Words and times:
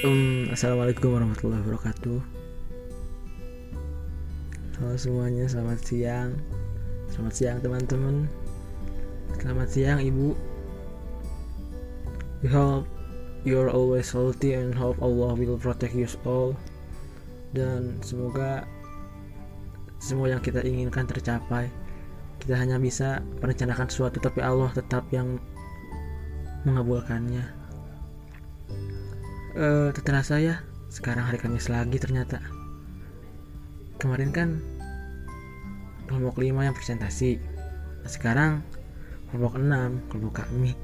Um, 0.00 0.48
Assalamualaikum 0.48 1.12
warahmatullahi 1.12 1.60
wabarakatuh. 1.60 2.24
Halo 4.80 4.96
semuanya, 4.96 5.44
selamat 5.44 5.76
siang. 5.84 6.40
Selamat 7.12 7.34
siang 7.36 7.60
teman-teman. 7.60 8.24
Selamat 9.36 9.68
siang 9.68 10.00
ibu. 10.00 10.32
We 12.40 12.48
hope 12.48 12.88
you're 13.44 13.68
always 13.68 14.08
healthy 14.08 14.56
and 14.56 14.72
hope 14.72 14.96
Allah 15.04 15.36
will 15.36 15.60
protect 15.60 15.92
you 15.92 16.08
all. 16.24 16.56
Dan 17.52 18.00
semoga 18.00 18.64
semua 20.00 20.32
yang 20.32 20.40
kita 20.40 20.64
inginkan 20.64 21.12
tercapai. 21.12 21.68
Kita 22.40 22.56
hanya 22.56 22.80
bisa 22.80 23.20
merencanakan 23.44 23.92
sesuatu 23.92 24.16
tapi 24.16 24.40
Allah 24.40 24.72
tetap 24.72 25.04
yang 25.12 25.36
mengabulkannya 26.64 27.59
uh, 29.56 30.38
ya 30.38 30.62
sekarang 30.90 31.26
hari 31.26 31.38
Kamis 31.38 31.70
lagi 31.70 31.96
ternyata. 31.98 32.42
Kemarin 34.00 34.30
kan 34.30 34.48
kelompok 36.10 36.42
5 36.42 36.66
yang 36.66 36.74
presentasi. 36.74 37.38
Nah, 38.02 38.10
sekarang 38.10 38.50
kelompok 39.30 39.58
6 39.58 40.10
kelompok 40.10 40.34
kami 40.42 40.74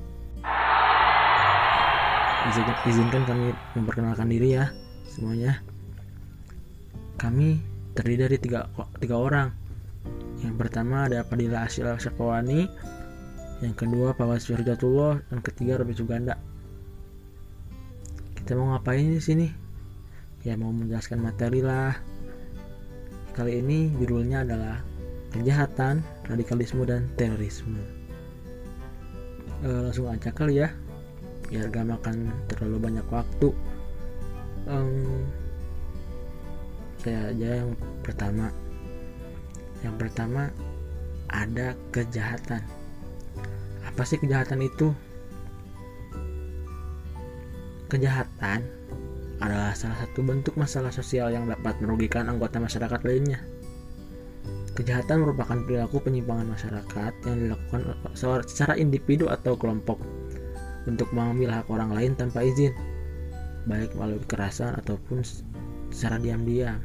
Izin, 2.47 2.63
izinkan 2.87 3.27
kami 3.27 3.51
memperkenalkan 3.75 4.31
diri 4.31 4.55
ya 4.55 4.71
semuanya. 5.11 5.59
Kami 7.19 7.59
terdiri 7.99 8.31
dari 8.31 8.39
tiga, 8.39 8.71
tiga 9.03 9.17
orang. 9.19 9.51
Yang 10.47 10.55
pertama 10.55 11.11
ada 11.11 11.27
Padilla 11.27 11.67
Asyil 11.67 11.91
Syakawani 11.99 12.71
yang 13.65 13.73
kedua 13.73 14.13
Pak 14.13 14.29
Wasfir 14.29 14.61
Jatullah 14.63 15.19
dan 15.33 15.41
ketiga 15.41 15.81
Robi 15.81 15.97
Suganda 15.97 16.37
kita 18.47 18.63
mau 18.63 18.79
ngapain 18.79 19.11
di 19.11 19.19
sini? 19.19 19.51
Ya 20.47 20.55
mau 20.55 20.71
menjelaskan 20.71 21.19
materi 21.19 21.67
lah. 21.67 21.99
Kali 23.35 23.59
ini 23.59 23.91
judulnya 23.99 24.47
adalah 24.47 24.87
kejahatan 25.35 25.99
radikalisme 26.31 26.87
dan 26.87 27.11
terorisme. 27.19 27.83
E, 29.67 29.69
langsung 29.91 30.07
aja 30.07 30.31
kali 30.31 30.63
ya 30.63 30.71
biar 31.51 31.75
gak 31.75 31.91
makan 31.91 32.31
terlalu 32.47 32.87
banyak 32.87 33.07
waktu. 33.11 33.51
Um, 34.71 35.27
saya 37.03 37.35
aja 37.35 37.67
yang 37.67 37.75
pertama. 38.07 38.55
Yang 39.83 39.95
pertama 40.07 40.55
ada 41.35 41.75
kejahatan. 41.91 42.63
Apa 43.91 44.07
sih 44.07 44.23
kejahatan 44.23 44.63
itu 44.63 44.95
Kejahatan 47.87 48.67
adalah 49.39 49.71
salah 49.79 49.95
satu 50.03 50.25
bentuk 50.27 50.59
masalah 50.59 50.91
sosial 50.91 51.31
yang 51.31 51.47
dapat 51.47 51.79
merugikan 51.79 52.27
anggota 52.27 52.59
masyarakat 52.59 52.99
lainnya. 53.07 53.39
Kejahatan 54.75 55.23
merupakan 55.23 55.55
perilaku 55.63 56.03
penyimpangan 56.03 56.51
masyarakat 56.51 57.13
yang 57.31 57.37
dilakukan 57.47 57.81
secara 58.45 58.75
individu 58.75 59.31
atau 59.31 59.55
kelompok 59.55 60.03
untuk 60.91 61.09
mengambil 61.15 61.63
hak 61.63 61.71
orang 61.71 61.95
lain 61.95 62.13
tanpa 62.19 62.43
izin, 62.43 62.75
baik 63.71 63.95
melalui 63.95 64.19
kekerasan 64.27 64.75
ataupun 64.83 65.23
secara 65.95 66.19
diam-diam. 66.19 66.83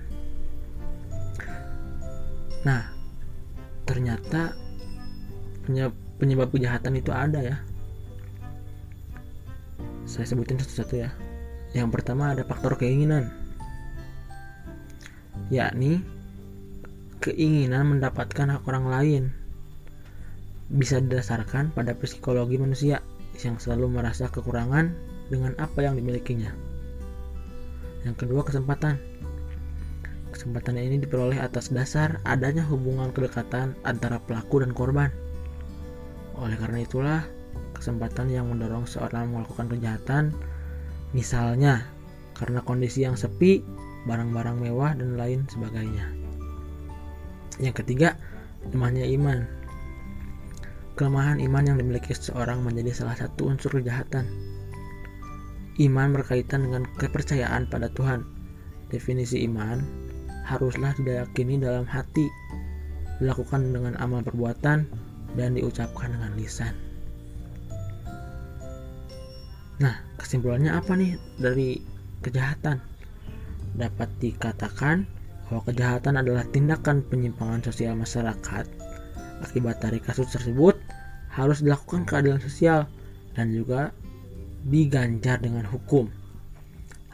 Nah, 2.61 2.93
ternyata 3.89 4.53
penyebab 6.21 6.53
kejahatan 6.53 7.01
itu 7.01 7.09
ada 7.09 7.41
ya 7.41 7.57
saya 10.11 10.27
sebutin 10.27 10.59
satu-satu 10.59 10.93
ya 10.99 11.09
yang 11.71 11.87
pertama 11.87 12.35
ada 12.35 12.43
faktor 12.43 12.75
keinginan 12.75 13.31
yakni 15.47 16.03
keinginan 17.23 17.95
mendapatkan 17.95 18.59
hak 18.59 18.67
orang 18.67 18.85
lain 18.91 19.23
bisa 20.71 20.99
didasarkan 21.03 21.75
pada 21.75 21.95
psikologi 21.95 22.55
manusia 22.55 22.99
yang 23.39 23.59
selalu 23.59 23.99
merasa 23.99 24.31
kekurangan 24.31 24.91
dengan 25.27 25.55
apa 25.59 25.83
yang 25.83 25.99
dimilikinya. 25.99 26.51
Yang 28.07 28.15
kedua, 28.25 28.41
kesempatan. 28.47 28.95
Kesempatan 30.31 30.79
ini 30.79 31.03
diperoleh 31.03 31.43
atas 31.43 31.75
dasar 31.75 32.23
adanya 32.23 32.63
hubungan 32.63 33.11
kedekatan 33.11 33.75
antara 33.83 34.23
pelaku 34.23 34.63
dan 34.63 34.71
korban. 34.71 35.11
Oleh 36.39 36.55
karena 36.55 36.87
itulah, 36.87 37.21
kesempatan 37.75 38.29
yang 38.29 38.47
mendorong 38.47 38.85
seorang 38.85 39.33
melakukan 39.33 39.67
kejahatan, 39.71 40.35
misalnya 41.15 41.85
karena 42.37 42.61
kondisi 42.65 43.05
yang 43.05 43.13
sepi, 43.13 43.61
barang-barang 44.09 44.57
mewah, 44.57 44.97
dan 44.97 45.17
lain 45.17 45.45
sebagainya. 45.49 46.09
Yang 47.61 47.85
ketiga, 47.85 48.17
lemahnya 48.73 49.05
iman. 49.17 49.45
Kelemahan 50.97 51.37
iman 51.41 51.63
yang 51.65 51.77
dimiliki 51.77 52.13
seseorang 52.13 52.61
menjadi 52.65 52.93
salah 52.93 53.17
satu 53.17 53.49
unsur 53.49 53.73
kejahatan. 53.77 54.25
Iman 55.77 56.13
berkaitan 56.13 56.67
dengan 56.69 56.85
kepercayaan 56.97 57.69
pada 57.69 57.89
Tuhan. 57.93 58.25
Definisi 58.91 59.41
iman 59.47 59.81
haruslah 60.45 60.91
diyakini 60.99 61.61
dalam 61.61 61.87
hati, 61.87 62.27
dilakukan 63.23 63.71
dengan 63.71 63.95
amal 64.01 64.19
perbuatan, 64.25 64.89
dan 65.39 65.49
diucapkan 65.55 66.11
dengan 66.11 66.35
lisan. 66.35 66.90
Nah, 69.81 69.97
kesimpulannya 70.21 70.77
apa 70.77 70.93
nih 70.93 71.17
dari 71.41 71.81
kejahatan? 72.21 72.77
Dapat 73.73 74.09
dikatakan 74.21 75.09
bahwa 75.49 75.61
kejahatan 75.65 76.21
adalah 76.21 76.45
tindakan 76.53 77.01
penyimpangan 77.09 77.65
sosial 77.65 77.97
masyarakat. 77.97 78.69
Akibat 79.41 79.81
dari 79.81 79.97
kasus 79.97 80.29
tersebut 80.29 80.77
harus 81.33 81.65
dilakukan 81.65 82.05
keadilan 82.05 82.37
sosial 82.37 82.85
dan 83.33 83.49
juga 83.49 83.89
diganjar 84.69 85.41
dengan 85.41 85.65
hukum. 85.65 86.13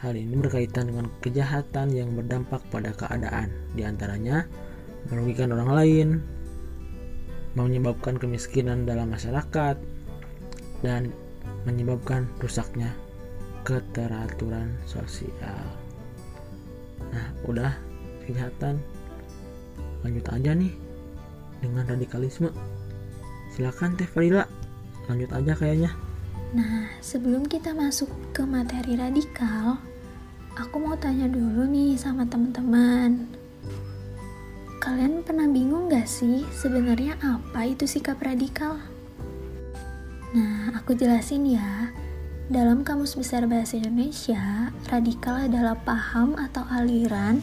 Hal 0.04 0.14
ini 0.20 0.36
berkaitan 0.36 0.92
dengan 0.92 1.08
kejahatan 1.24 1.96
yang 1.96 2.14
berdampak 2.14 2.62
pada 2.68 2.92
keadaan, 2.94 3.50
di 3.74 3.82
antaranya 3.88 4.44
merugikan 5.08 5.56
orang 5.56 5.72
lain, 5.72 6.08
menyebabkan 7.56 8.20
kemiskinan 8.20 8.86
dalam 8.86 9.10
masyarakat, 9.10 9.80
dan 10.86 11.10
menyebabkan 11.68 12.28
rusaknya 12.40 12.94
keteraturan 13.68 14.72
sosial. 14.88 15.68
Nah, 17.12 17.28
udah 17.44 17.76
kejahatan. 18.24 18.80
Lanjut 20.08 20.26
aja 20.32 20.52
nih 20.56 20.72
dengan 21.60 21.84
radikalisme. 21.88 22.54
Silakan 23.52 23.98
Teh 23.98 24.08
Farila, 24.08 24.46
lanjut 25.12 25.32
aja 25.34 25.54
kayaknya. 25.58 25.92
Nah, 26.56 26.88
sebelum 27.04 27.44
kita 27.44 27.76
masuk 27.76 28.08
ke 28.32 28.46
materi 28.48 28.96
radikal, 28.96 29.76
aku 30.56 30.76
mau 30.80 30.96
tanya 30.96 31.28
dulu 31.28 31.68
nih 31.68 32.00
sama 32.00 32.24
teman-teman. 32.24 33.28
Kalian 34.80 35.20
pernah 35.28 35.52
bingung 35.52 35.92
gak 35.92 36.08
sih 36.08 36.48
sebenarnya 36.56 37.20
apa 37.20 37.68
itu 37.68 37.84
sikap 37.84 38.24
radikal? 38.24 38.80
Nah, 40.36 40.76
aku 40.76 40.92
jelasin 40.92 41.48
ya. 41.48 41.96
Dalam 42.52 42.84
Kamus 42.84 43.16
Besar 43.16 43.48
Bahasa 43.48 43.80
Indonesia, 43.80 44.72
radikal 44.92 45.48
adalah 45.48 45.80
paham 45.88 46.36
atau 46.36 46.68
aliran 46.68 47.40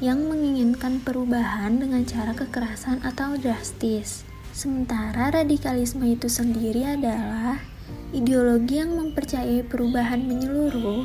yang 0.00 0.24
menginginkan 0.24 0.96
perubahan 1.04 1.76
dengan 1.76 2.08
cara 2.08 2.32
kekerasan 2.32 3.04
atau 3.04 3.36
drastis. 3.36 4.24
Sementara 4.52 5.28
radikalisme 5.28 6.04
itu 6.08 6.28
sendiri 6.32 6.88
adalah 6.88 7.60
ideologi 8.16 8.80
yang 8.80 8.96
mempercayai 8.96 9.64
perubahan 9.68 10.24
menyeluruh 10.24 11.04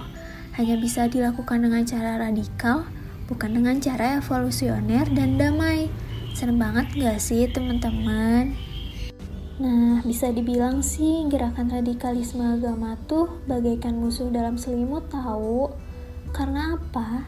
hanya 0.56 0.76
bisa 0.80 1.12
dilakukan 1.12 1.60
dengan 1.60 1.84
cara 1.84 2.24
radikal, 2.24 2.88
bukan 3.28 3.52
dengan 3.52 3.84
cara 3.84 4.16
evolusioner 4.20 5.12
dan 5.12 5.36
damai. 5.36 5.92
Serem 6.32 6.56
banget 6.56 6.88
gak 6.96 7.20
sih 7.20 7.52
teman-teman? 7.52 8.67
Nah, 9.58 10.06
bisa 10.06 10.30
dibilang 10.30 10.86
sih 10.86 11.26
gerakan 11.26 11.74
radikalisme 11.74 12.46
agama 12.46 12.94
tuh 13.10 13.42
bagaikan 13.50 13.98
musuh 13.98 14.30
dalam 14.30 14.54
selimut 14.54 15.10
tahu. 15.10 15.74
Karena 16.30 16.78
apa? 16.78 17.26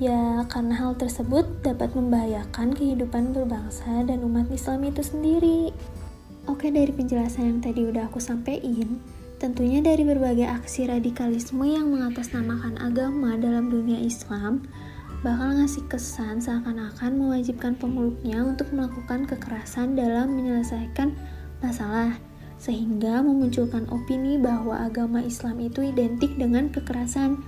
Ya, 0.00 0.44
karena 0.48 0.76
hal 0.76 0.96
tersebut 0.96 1.44
dapat 1.60 1.92
membahayakan 1.92 2.72
kehidupan 2.72 3.36
berbangsa 3.36 4.04
dan 4.08 4.24
umat 4.24 4.48
Islam 4.48 4.88
itu 4.88 5.04
sendiri. 5.04 5.60
Oke, 6.48 6.72
dari 6.72 6.92
penjelasan 6.96 7.44
yang 7.44 7.60
tadi 7.60 7.84
udah 7.84 8.08
aku 8.08 8.24
sampaikan, 8.24 8.96
tentunya 9.36 9.84
dari 9.84 10.00
berbagai 10.00 10.48
aksi 10.48 10.88
radikalisme 10.88 11.64
yang 11.64 11.92
mengatasnamakan 11.92 12.80
agama 12.80 13.36
dalam 13.36 13.68
dunia 13.68 14.00
Islam, 14.00 14.64
bakal 15.20 15.60
ngasih 15.60 15.84
kesan 15.92 16.40
seakan-akan 16.40 17.20
mewajibkan 17.20 17.76
pemeluknya 17.76 18.44
untuk 18.44 18.72
melakukan 18.72 19.28
kekerasan 19.28 19.96
dalam 19.96 20.32
menyelesaikan 20.32 21.12
masalah, 21.60 22.18
sehingga 22.56 23.20
memunculkan 23.20 23.84
opini 23.92 24.40
bahwa 24.40 24.80
agama 24.80 25.20
Islam 25.20 25.60
itu 25.60 25.84
identik 25.84 26.34
dengan 26.40 26.72
kekerasan. 26.72 27.40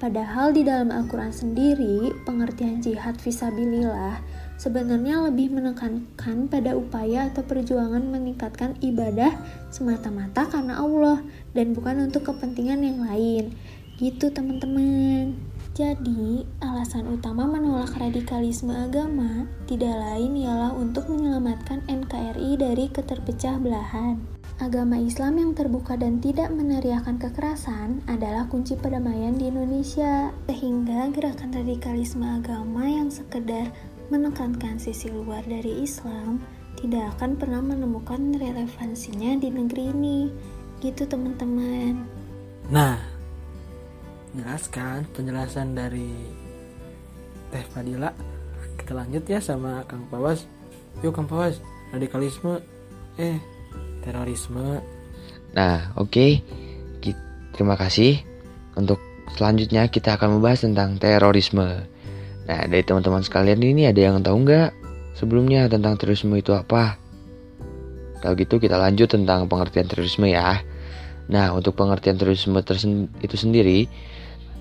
Padahal 0.00 0.56
di 0.56 0.64
dalam 0.64 0.88
Al-Quran 0.88 1.28
sendiri, 1.28 2.12
pengertian 2.24 2.80
jihad 2.80 3.20
visabilillah 3.20 4.20
sebenarnya 4.60 5.28
lebih 5.28 5.52
menekankan 5.56 6.48
pada 6.48 6.76
upaya 6.76 7.32
atau 7.32 7.40
perjuangan 7.40 8.04
meningkatkan 8.08 8.76
ibadah 8.84 9.32
semata-mata 9.72 10.44
karena 10.48 10.76
Allah 10.76 11.24
dan 11.56 11.72
bukan 11.72 12.08
untuk 12.08 12.28
kepentingan 12.28 12.84
yang 12.84 13.00
lain. 13.04 13.56
Gitu 13.96 14.28
teman-teman. 14.32 15.49
Jadi, 15.70 16.44
alasan 16.60 17.06
utama 17.06 17.46
menolak 17.46 17.94
radikalisme 17.94 18.74
agama 18.74 19.46
tidak 19.70 19.94
lain 19.96 20.34
ialah 20.34 20.74
untuk 20.74 21.06
menyelamatkan 21.06 21.80
NKRI 21.86 22.58
dari 22.58 22.90
keterpecah 22.90 23.56
belahan. 23.62 24.18
Agama 24.60 25.00
Islam 25.00 25.40
yang 25.40 25.52
terbuka 25.56 25.96
dan 25.96 26.20
tidak 26.20 26.52
meneriakan 26.52 27.16
kekerasan 27.16 28.04
adalah 28.10 28.44
kunci 28.50 28.76
perdamaian 28.76 29.32
di 29.32 29.48
Indonesia. 29.48 30.28
Sehingga 30.52 31.08
gerakan 31.16 31.48
radikalisme 31.54 32.28
agama 32.28 32.84
yang 32.84 33.08
sekedar 33.08 33.72
menekankan 34.12 34.76
sisi 34.76 35.08
luar 35.08 35.40
dari 35.48 35.80
Islam 35.80 36.44
tidak 36.76 37.08
akan 37.16 37.40
pernah 37.40 37.64
menemukan 37.64 38.20
relevansinya 38.36 39.40
di 39.40 39.48
negeri 39.48 39.96
ini. 39.96 40.20
Gitu 40.84 41.08
teman-teman. 41.08 42.04
Nah, 42.68 43.00
jelaskan 44.34 45.06
penjelasan 45.14 45.74
dari 45.74 46.10
Teh 47.50 47.64
Fadila. 47.70 48.10
Kita 48.78 48.92
lanjut 48.94 49.24
ya 49.26 49.38
sama 49.42 49.82
Kang 49.86 50.06
Pawas 50.10 50.46
yuk 51.02 51.14
Kang 51.14 51.30
Pawas 51.30 51.62
radikalisme 51.94 52.62
eh 53.18 53.38
terorisme. 54.02 54.82
Nah 55.54 55.94
oke. 55.98 56.10
Okay. 56.10 56.32
terima 57.50 57.76
kasih. 57.76 58.22
Untuk 58.78 59.02
selanjutnya 59.36 59.90
kita 59.90 60.16
akan 60.16 60.38
membahas 60.38 60.64
tentang 60.64 60.96
terorisme. 60.96 61.84
Nah 62.46 62.60
dari 62.66 62.82
teman-teman 62.86 63.20
sekalian 63.20 63.60
ini 63.60 63.90
ada 63.90 64.00
yang 64.00 64.22
tahu 64.22 64.46
nggak 64.46 64.70
sebelumnya 65.18 65.68
tentang 65.68 65.98
terorisme 66.00 66.38
itu 66.38 66.56
apa? 66.56 66.96
Kalau 68.20 68.36
gitu 68.36 68.60
kita 68.60 68.76
lanjut 68.76 69.08
tentang 69.08 69.48
pengertian 69.48 69.88
terorisme 69.88 70.28
ya. 70.28 70.60
Nah, 71.30 71.54
untuk 71.54 71.78
pengertian 71.78 72.18
terorisme 72.18 72.58
itu 73.22 73.36
sendiri, 73.38 73.86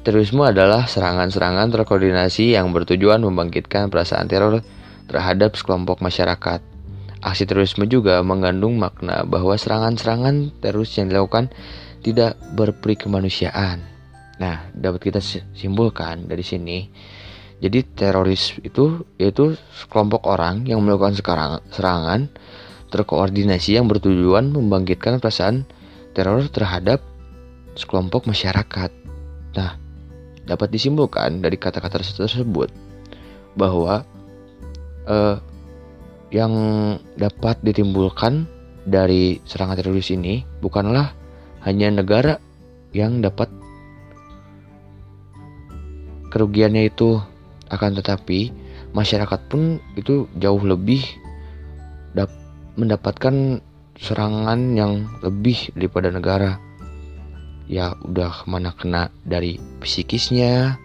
Terorisme 0.09 0.41
adalah 0.41 0.89
serangan-serangan 0.89 1.69
terkoordinasi 1.69 2.57
yang 2.57 2.73
bertujuan 2.73 3.21
membangkitkan 3.21 3.93
perasaan 3.93 4.25
teror 4.25 4.65
terhadap 5.05 5.53
sekelompok 5.53 6.01
masyarakat. 6.01 6.65
Aksi 7.21 7.45
terorisme 7.45 7.85
juga 7.85 8.17
mengandung 8.25 8.81
makna 8.81 9.21
bahwa 9.21 9.53
serangan-serangan 9.53 10.49
teroris 10.65 10.97
yang 10.97 11.13
dilakukan 11.13 11.53
tidak 12.01 12.41
berperi 12.57 12.97
kemanusiaan. 12.97 13.85
Nah, 14.41 14.73
dapat 14.73 15.13
kita 15.13 15.21
simpulkan 15.53 16.25
dari 16.25 16.41
sini. 16.41 16.89
Jadi 17.61 17.85
teroris 17.93 18.57
itu 18.65 19.05
yaitu 19.21 19.61
sekelompok 19.77 20.25
orang 20.25 20.65
yang 20.65 20.81
melakukan 20.81 21.21
serangan 21.69 22.33
terkoordinasi 22.89 23.77
yang 23.77 23.85
bertujuan 23.85 24.49
membangkitkan 24.57 25.21
perasaan 25.21 25.69
teror 26.17 26.49
terhadap 26.49 26.97
sekelompok 27.77 28.25
masyarakat. 28.25 28.89
Nah, 29.53 29.88
dapat 30.49 30.73
disimpulkan 30.73 31.45
dari 31.45 31.55
kata-kata 31.55 32.01
tersebut 32.01 32.73
bahwa 33.53 34.01
eh, 35.05 35.37
yang 36.33 36.53
dapat 37.17 37.61
ditimbulkan 37.61 38.49
dari 38.89 39.37
serangan 39.45 39.77
teroris 39.77 40.09
ini 40.09 40.41
bukanlah 40.61 41.13
hanya 41.61 41.93
negara 41.93 42.41
yang 42.93 43.21
dapat 43.21 43.49
kerugiannya 46.33 46.89
itu 46.89 47.21
akan 47.69 48.01
tetapi 48.01 48.49
masyarakat 48.97 49.39
pun 49.49 49.77
itu 49.93 50.25
jauh 50.41 50.61
lebih 50.65 51.05
mendapatkan 52.79 53.59
serangan 53.99 54.59
yang 54.79 55.03
lebih 55.19 55.75
daripada 55.75 56.07
negara 56.07 56.55
ya 57.69 57.93
udah 58.01 58.43
ke 58.43 58.45
mana 58.49 58.73
kena 58.73 59.13
dari 59.21 59.61
psikisnya 59.79 60.75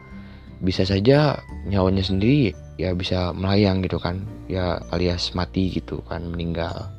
bisa 0.60 0.84
saja 0.84 1.40
nyawanya 1.64 2.04
sendiri 2.04 2.52
ya 2.76 2.92
bisa 2.92 3.32
melayang 3.32 3.81
gitu 3.81 3.96
kan 3.96 4.20
ya 4.46 4.76
alias 4.92 5.32
mati 5.32 5.72
gitu 5.72 6.04
kan 6.06 6.28
meninggal 6.28 6.92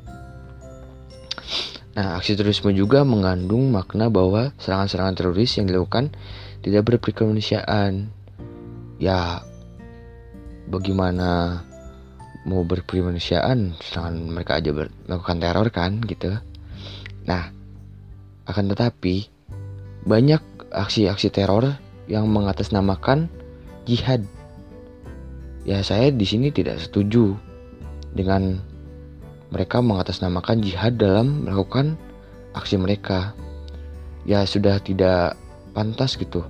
Nah, 1.96 2.20
aksi 2.20 2.36
terorisme 2.36 2.76
juga 2.76 3.08
mengandung 3.08 3.72
makna 3.72 4.12
bahwa 4.12 4.52
serangan-serangan 4.60 5.16
teroris 5.16 5.56
yang 5.56 5.64
dilakukan 5.64 6.12
tidak 6.60 6.92
berperkemanusiaan. 6.92 8.12
Ya, 9.00 9.40
bagaimana 10.68 11.64
mau 12.44 12.68
berperkemanusiaan 12.68 13.80
serangan 13.80 14.28
mereka 14.28 14.60
aja 14.60 14.76
melakukan 14.76 15.40
teror 15.40 15.68
kan 15.72 16.04
gitu. 16.04 16.36
Nah, 17.24 17.48
akan 18.44 18.64
tetapi 18.76 19.35
banyak 20.06 20.38
aksi-aksi 20.70 21.34
teror 21.34 21.74
yang 22.06 22.30
mengatasnamakan 22.30 23.26
jihad. 23.84 24.22
Ya, 25.66 25.82
saya 25.82 26.14
di 26.14 26.22
sini 26.22 26.54
tidak 26.54 26.78
setuju 26.78 27.34
dengan 28.14 28.62
mereka 29.50 29.82
mengatasnamakan 29.82 30.62
jihad 30.62 30.94
dalam 30.94 31.42
melakukan 31.42 31.98
aksi 32.54 32.78
mereka. 32.78 33.34
Ya, 34.22 34.46
sudah 34.46 34.78
tidak 34.78 35.34
pantas 35.74 36.14
gitu 36.14 36.46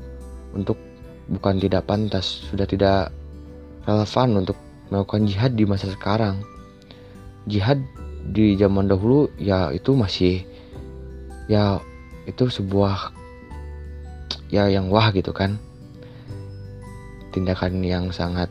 untuk 0.52 0.76
bukan 1.32 1.56
tidak 1.56 1.88
pantas, 1.88 2.44
sudah 2.52 2.68
tidak 2.68 3.08
relevan 3.88 4.44
untuk 4.44 4.56
melakukan 4.92 5.24
jihad 5.24 5.56
di 5.56 5.64
masa 5.64 5.88
sekarang. 5.88 6.44
Jihad 7.48 7.80
di 8.26 8.58
zaman 8.58 8.90
dahulu 8.90 9.30
ya 9.38 9.70
itu 9.70 9.94
masih 9.94 10.42
ya 11.46 11.78
itu 12.26 12.50
sebuah 12.50 13.14
ya 14.52 14.70
yang 14.70 14.88
wah 14.92 15.10
gitu 15.10 15.30
kan. 15.30 15.58
Tindakan 17.34 17.84
yang 17.84 18.10
sangat 18.10 18.48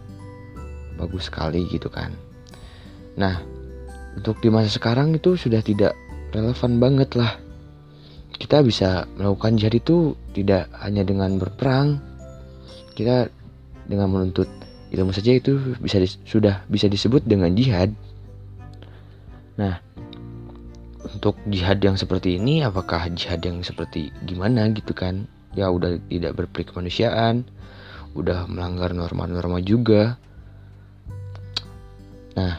bagus 0.96 1.28
sekali 1.28 1.68
gitu 1.68 1.92
kan. 1.92 2.16
Nah 3.20 3.40
untuk 4.16 4.40
di 4.40 4.48
masa 4.48 4.72
sekarang 4.72 5.12
itu 5.16 5.36
sudah 5.36 5.60
tidak 5.60 5.94
relevan 6.32 6.80
banget 6.80 7.12
lah. 7.20 7.36
Kita 8.36 8.60
bisa 8.64 9.08
melakukan 9.16 9.56
jihad 9.56 9.76
itu 9.80 10.16
tidak 10.36 10.68
hanya 10.84 11.08
dengan 11.08 11.40
berperang 11.40 12.04
kita 12.96 13.28
dengan 13.86 14.08
menuntut 14.12 14.48
ilmu 14.92 15.12
saja 15.12 15.36
itu 15.36 15.76
bisa 15.84 16.00
di, 16.00 16.08
sudah 16.08 16.64
bisa 16.72 16.88
disebut 16.88 17.28
dengan 17.28 17.52
jihad. 17.56 17.92
Nah 19.60 19.80
untuk 21.06 21.38
jihad 21.48 21.80
yang 21.80 21.96
seperti 21.96 22.40
ini 22.40 22.66
apakah 22.66 23.08
jihad 23.14 23.40
yang 23.46 23.62
seperti 23.62 24.10
gimana 24.26 24.68
gitu 24.74 24.92
kan 24.92 25.30
ya 25.56 25.72
udah 25.72 25.98
tidak 26.12 26.36
berperi 26.36 26.64
kemanusiaan 26.68 27.48
udah 28.16 28.48
melanggar 28.48 28.96
norma-norma 28.96 29.60
juga. 29.60 30.16
Nah 32.36 32.56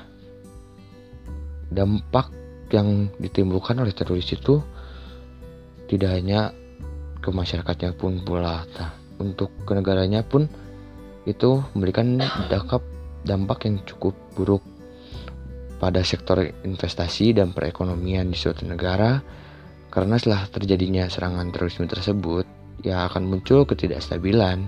dampak 1.73 2.29
yang 2.71 3.11
ditimbulkan 3.17 3.81
oleh 3.81 3.93
teroris 3.97 4.29
itu 4.33 4.61
tidak 5.89 6.19
hanya 6.19 6.53
ke 7.23 7.31
masyarakatnya 7.31 7.95
pun 7.95 8.23
pula 8.23 8.63
nah, 8.79 8.91
untuk 9.19 9.51
ke 9.67 9.73
negaranya 9.75 10.23
pun 10.23 10.47
itu 11.27 11.63
memberikan 11.75 12.23
dampak 12.51 12.83
dampak 13.27 13.67
yang 13.67 13.83
cukup 13.83 14.15
buruk 14.39 14.63
pada 15.83 16.01
sektor 16.07 16.41
investasi 16.63 17.37
dan 17.37 17.53
perekonomian 17.53 18.31
di 18.31 18.39
suatu 18.39 18.65
negara. 18.65 19.21
Karena 19.91 20.21
setelah 20.21 20.45
terjadinya 20.53 21.09
serangan 21.09 21.49
terorisme 21.49 21.89
tersebut 21.89 22.56
ya 22.87 23.11
akan 23.11 23.27
muncul 23.27 23.67
ketidakstabilan 23.67 24.63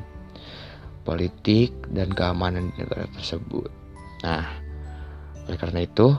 politik 1.06 1.70
dan 1.94 2.10
keamanan 2.10 2.74
negara 2.74 3.06
tersebut. 3.14 3.70
Nah, 4.26 4.44
oleh 5.46 5.56
karena 5.56 5.86
itu, 5.86 6.12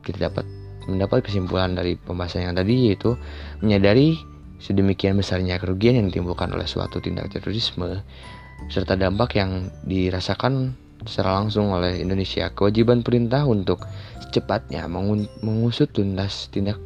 kita 0.00 0.32
dapat 0.32 0.48
mendapat 0.88 1.28
kesimpulan 1.28 1.76
dari 1.76 1.94
pembahasan 1.94 2.48
yang 2.48 2.54
tadi 2.56 2.90
yaitu 2.90 3.14
menyadari 3.60 4.16
sedemikian 4.56 5.18
besarnya 5.18 5.60
kerugian 5.60 6.00
yang 6.00 6.06
ditimbulkan 6.08 6.48
oleh 6.54 6.64
suatu 6.64 7.02
tindak 7.02 7.28
terorisme 7.28 8.00
serta 8.72 8.96
dampak 8.96 9.36
yang 9.36 9.68
dirasakan 9.84 10.72
secara 11.04 11.44
langsung 11.44 11.76
oleh 11.76 12.00
Indonesia 12.00 12.48
kewajiban 12.50 13.04
perintah 13.04 13.44
untuk 13.44 13.84
secepatnya 14.26 14.88
mengusut 15.44 15.92
tuntas 15.92 16.48
tindak 16.48 16.80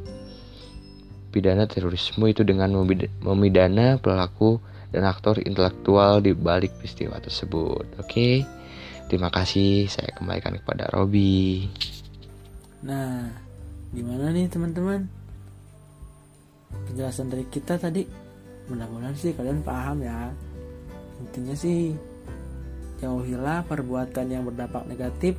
pidana 1.30 1.64
terorisme 1.70 2.26
itu 2.26 2.42
dengan 2.42 2.74
memidana 3.22 3.96
pelaku 4.02 4.58
dan 4.90 5.06
aktor 5.06 5.38
intelektual 5.38 6.18
di 6.18 6.34
balik 6.34 6.74
peristiwa 6.78 7.22
tersebut. 7.22 7.86
Oke, 8.02 8.42
terima 9.06 9.30
kasih. 9.30 9.86
Saya 9.86 10.10
kembalikan 10.12 10.58
kepada 10.58 10.90
Robi. 10.90 11.70
Nah, 12.82 13.30
gimana 13.94 14.34
nih 14.34 14.50
teman-teman? 14.50 15.06
Penjelasan 16.90 17.30
dari 17.30 17.46
kita 17.46 17.78
tadi, 17.78 18.02
mudah-mudahan 18.66 19.14
sih 19.14 19.34
kalian 19.34 19.62
paham 19.62 20.02
ya. 20.02 20.30
intinya 21.20 21.52
sih 21.52 21.92
jauhilah 23.04 23.68
perbuatan 23.68 24.24
yang 24.32 24.48
berdampak 24.48 24.88
negatif 24.88 25.36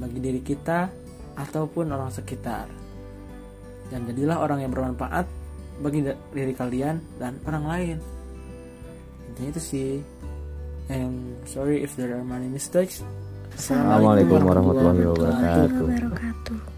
bagi 0.00 0.24
diri 0.24 0.40
kita 0.40 0.88
ataupun 1.36 1.92
orang 1.92 2.08
sekitar 2.08 2.64
dan 3.88 4.04
jadilah 4.08 4.40
orang 4.40 4.64
yang 4.64 4.72
bermanfaat 4.72 5.26
bagi 5.78 6.04
diri 6.34 6.54
kalian 6.54 7.00
dan 7.16 7.38
orang 7.48 7.64
lain. 7.64 7.96
Intinya 9.32 9.50
itu 9.54 9.62
sih. 9.62 9.90
And 10.88 11.36
sorry 11.44 11.84
if 11.84 11.92
there 12.00 12.16
are 12.16 12.24
many 12.24 12.48
mistakes. 12.48 13.04
Assalamualaikum 13.52 14.40
warahmatullahi 14.40 15.02
wabarakatuh. 15.04 15.84
wabarakatuh 15.84 16.77